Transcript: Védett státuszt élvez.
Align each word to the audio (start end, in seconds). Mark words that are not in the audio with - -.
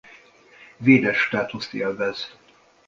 Védett 0.77 1.13
státuszt 1.15 1.73
élvez. 1.73 2.37